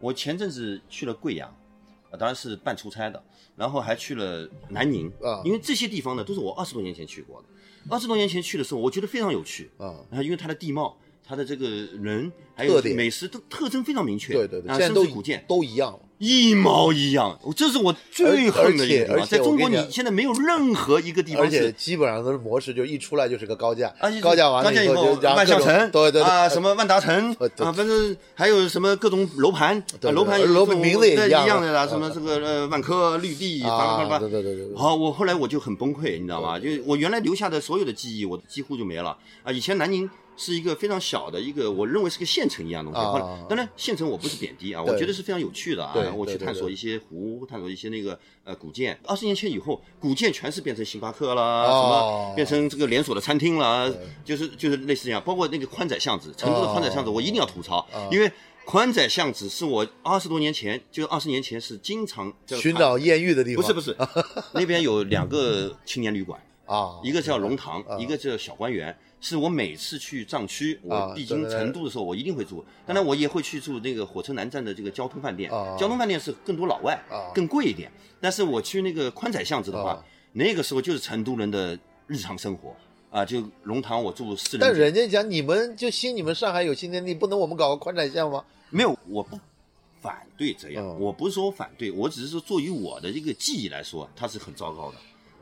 [0.00, 1.48] 我前阵子去了贵阳，
[2.10, 3.22] 啊，当然是办出差的，
[3.56, 5.10] 然后还去了南宁。
[5.22, 5.42] 啊。
[5.44, 7.48] 因为这些地方呢都是我二十多年前去过的。
[7.90, 9.70] 二十多年前去的时候，我觉得非常有趣。
[9.78, 15.44] 啊，啊，因为它的地貌、它的这个人还有美食都特征非常明确，对对对，现在古建。
[15.48, 16.00] 都一样了。
[16.22, 19.16] 一毛一样，这是我最恨的一个地方。
[19.16, 21.72] 而且在中国，你现在没有任何一个地方而且。
[21.72, 36.56] 基本上都是模式，就一出来就是个高架而且，高价完了以后，万象城，对对对啊，什么万达城啊，反正还有什么各种楼盘，楼盘对楼盘名字也一样的啦，啊什么这个呃万科绿地，啊巴拉巴拉巴对对对好，我后来我就很崩溃，你知道吗？
[36.56, 39.50] 就我原来留下的所有的记忆，我几乎就没了啊。
[39.50, 43.06] 以前南宁是一个非常小的一个，我认为是个县城一样的东西。
[43.06, 46.18] 啊后来当然，县城我不是贬低啊，我觉得是非常有趣的啊然后。
[46.18, 48.98] 我去探索一些湖，探索一些那个呃古建。
[49.04, 53.92] 二十年前以后，古建全是变成星巴克啦，哦什么变成这个连锁的餐厅啦，
[54.24, 55.22] 就是就是类似这样。
[55.24, 58.30] 包括那个宽窄巷子，成都的宽窄巷子，哦我一定要吐槽啊，因为。
[58.64, 63.96] 宽窄巷子是我二十多年前，就二十年前是经常寻找艳遇的地方，不是不是，
[64.54, 68.96] 那边有两个青年旅馆，啊，一个叫龙塘，啊一个叫小观园。
[69.22, 72.62] 是我每次去藏区，啊我必经成都的时候，我一定会住。
[72.84, 75.76] 当然，我也会去住那个火车南站的这个交通饭店啊。
[75.78, 77.90] 交通饭店是更多老外啊，更贵一点。
[78.20, 82.74] 但是我去那个宽窄巷子的话啊，那个时候就是成都人的日常生活
[83.10, 83.24] 啊。
[83.24, 88.44] 就龙塘，我住四人但，人家讲你们就兴你们上海有新天地，不能我们搞个宽窄巷吗？
[88.70, 89.38] 没有，我不
[90.00, 94.96] 反对这样，嗯我不是说我反对，我只是说作为我的一个记忆来说，它是很糟糕的。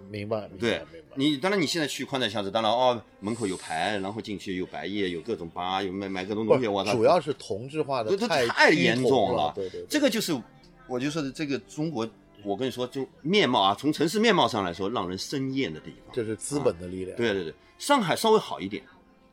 [0.09, 1.17] 明白，明对白，明白。
[1.17, 10.35] 你当然你现在去宽窄巷子，当然哦，门口有牌，然后进去有白夜，有各种吧，有买买各种东西，我操，主要是同质化的太太严重了，对对，对这个就是
[10.89, 12.09] 我就说的这个中国，
[12.45, 16.13] 我跟你说，就面貌啊，从城市面貌上来说，让人生厌的地方。
[16.13, 17.17] 这是资本的力量。
[17.17, 18.83] 对对对，上海稍微好一点，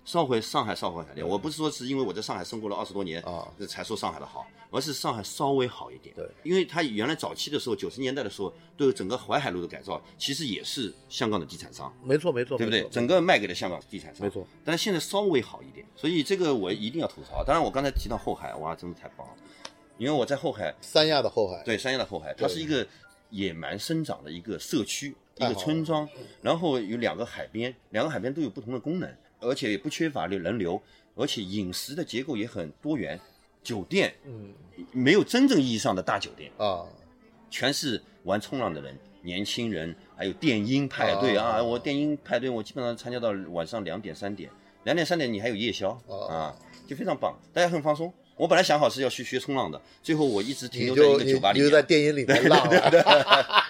[0.08, 1.28] 稍微上海上回海淀。
[1.28, 6.16] 我不是说是因为我在上海生活了二十多年啊才说上海的好，而是上海稍微好一点。
[6.16, 11.94] 对，因为它原来早期的时候，九十年代的时候，对整个淮海路的改造，其实也是香港的地产商。
[12.02, 14.48] 没错没错，对不对整个卖给了香港地产商，没错。
[14.64, 17.44] 但是现在稍微好一点，所以这个我一定要吐槽。
[17.44, 19.34] 当然，我刚才提到后海，哇，真的太棒了，
[19.98, 22.88] 因为我在后海，三亚的后海，对三亚的后海，它是一个
[23.32, 26.08] 野蛮生长的一个社区，一个村庄，
[26.42, 30.82] 然后有两个海边，两个海边都有不同的功能，而且也不缺乏人流，
[31.16, 33.20] 而且饮食的结构也很多元。
[33.64, 34.54] 酒店嗯
[34.94, 36.86] 没有真正意义上的大酒店，啊，
[37.50, 41.64] 全是玩冲浪的人，年轻人，还有电音派对啊啊！
[41.64, 44.50] 我电音派对，我基本上参加到晚上两点三点，
[44.86, 46.56] 两点三点你还有夜宵啊啊，
[46.88, 48.14] 就非常棒，大家很放松。
[48.38, 51.82] 我本来想好是要去学冲浪的，最后我一直停留在一个酒吧里你就在。
[51.82, 53.67] 电音里面 浪了，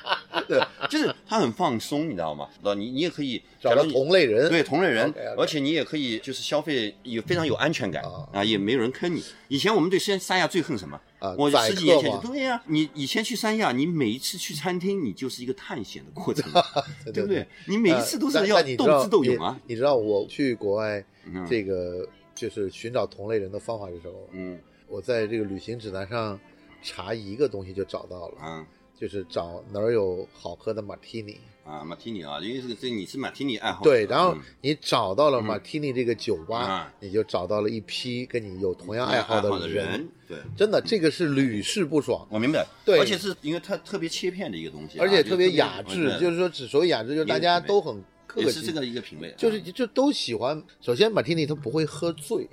[0.50, 2.48] 对，就是他很放松，你知道吗？
[2.64, 9.24] 那你你也可以找到同类人，对同类人而且你也可以就是消费有非常有安全感啊啊，也没有人坑你。
[9.50, 11.00] 以前我们对三三亚最恨什么？
[11.20, 16.52] 啊我十几年前就对呀、你以前去三亚，你每一次去餐厅，你就是一个探险的过程，
[17.06, 17.48] 对对不对？
[17.66, 19.58] 你每一次都是要斗智斗勇啊。
[19.66, 19.74] 你。
[19.74, 24.28] 你知道我去国外嗯这个就是寻找同类人的方法是什么吗？
[24.34, 26.40] 嗯我在这个旅行指南上
[26.84, 28.66] 查一个东西就找到了，啊
[29.00, 31.38] 就是找哪儿有好喝的马提尼。
[31.64, 33.84] 啊，马提尼啊，因为这个这你是马提尼爱好。
[33.84, 34.42] 对，然后嗯。
[34.62, 35.44] 你找到了嗯。
[35.44, 40.38] 马提尼这个酒吧啊，你就找到了一批跟你有同样爱爱好的的人，对。
[40.56, 43.00] 真的，这个是屡试不爽，我明白，对。
[43.00, 50.64] 而且是因为它特别切片的一个东西啊，而且特别雅致，对就是说只所谓雅致，就是大家都很客气，是这个一个品味，就是啊就都喜欢。
[50.80, 52.48] 首先，马提尼它不会喝醉，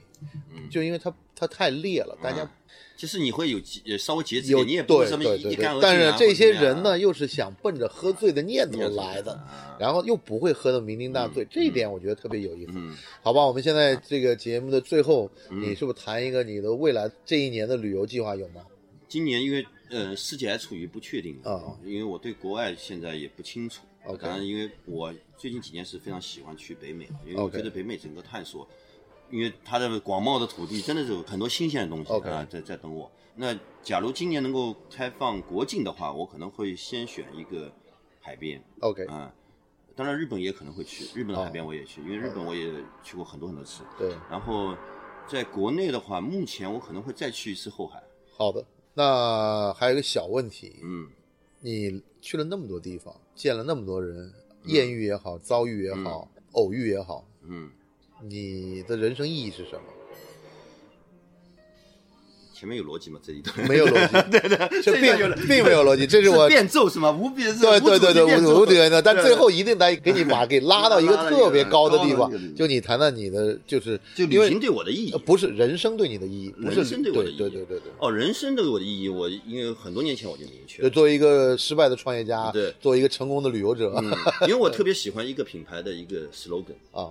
[0.53, 0.69] 嗯。
[0.69, 2.51] 就因为它它太烈了，大家啊
[2.97, 5.07] 就是你会有节呃稍微节制有点，你也不会
[5.81, 12.73] 但是这些人呢，又是想奔着喝醉的念头来的，啊然后又不会喝得酩酊大醉，这一点我觉得特别有意思。
[12.77, 15.61] 嗯，好吧，我们现在这个节目的最后，嗯。
[15.61, 18.63] 你是不是谈一个你的未来这一年的旅游计划有吗？
[19.09, 21.77] 今年因为呃世界还处于不确定啊。
[21.85, 23.83] 因为我对国外现在也不清楚。
[24.21, 28.69] 当然，因为我最近几年是非常喜欢去北美啊，因为我觉得北美整个探索，
[29.31, 33.11] 因为它的广袤的土地真的是有很多新鲜的东西啊，在在等我。
[33.37, 37.73] 那假如今年能够开放国境的话，我可能会先选一个
[38.21, 39.33] 海边 OK，啊。
[39.97, 43.83] 当然，日本也可能会去，日本的海边我也去，因为日本我也去过很多很多次。
[43.97, 44.77] 对，然后
[45.29, 48.03] 在国内的话，目前我可能会再去一次后海。
[48.37, 48.65] 好的。
[48.95, 51.09] 那还有一个小问题，嗯，
[51.61, 54.33] 你去了那么多地方，见了那么多人，
[54.65, 57.71] 艳遇也好，遭遇也好，偶遇也好，嗯，
[58.23, 59.81] 你的人生意义是什么？
[62.57, 63.21] 前面有逻辑吗？
[63.23, 63.69] 这一段？
[63.69, 67.11] 没有逻辑，对 对，这并并没有逻辑，这是我变奏是吗？
[67.11, 75.13] 无比是对对对对，无无无敌的，但最后一定得给你把给拉到一个特别高的地方就你谈谈你的，就是就旅行对我的意义。
[75.13, 75.19] 呃。
[75.19, 77.39] 不是人生对你的意义，不是人生对我的意义。
[77.39, 77.93] 对对对对。
[77.99, 80.89] 哦，人生对我的意义，我因为很多年前我就明确了。
[80.89, 82.73] 作为一个失败的创业家，对。
[82.81, 83.93] 作为一个成功的旅游者。
[83.99, 84.11] 嗯，
[84.43, 87.11] 因为我特别喜欢一个品牌的一个 slogan， 啊，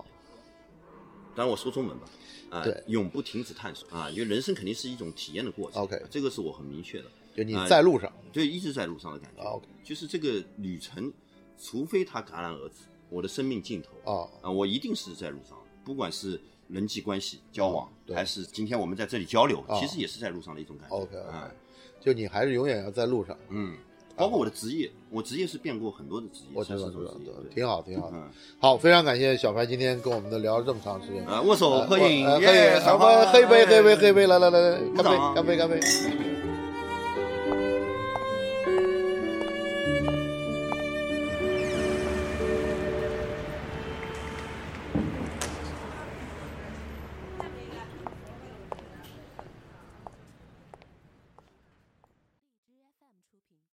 [1.36, 2.10] 当然我说中文吧，
[2.50, 2.84] 啊、对。
[2.88, 7.06] 永不停止探索啊，因为人生肯定是一种体验的过程 OK 这个是我很明确的，
[7.36, 9.42] 就你啊在路上，对，一直在路上的感觉。
[9.42, 9.66] 啊，OK。
[9.84, 11.12] 就是这个旅程，
[11.58, 18.16] 除非它戛然而止，我的生命尽头啊，啊，我一定是在路上，不管是人际关系交往，对。
[18.16, 19.80] 还是今天我们在这里交流，啊。
[19.80, 20.96] 其实也是在路上的一种感觉。
[20.96, 21.28] OK，OK。
[21.30, 21.52] 啊，
[22.00, 23.38] 就你还是永远要在路上。
[23.50, 23.78] 嗯，
[24.16, 27.14] 包括我的职业，我职业是变过很多的职业，我知道，知道，
[27.54, 28.18] 挺好，挺好的。
[28.18, 31.26] 嗯好，非常感谢小白今天跟我们的聊了这么长时间。
[31.26, 35.80] 啊，握手合影，呃喝耶饮，好吧，喝一杯，喝一杯，喝一杯，来来来来，干杯，干杯，干杯。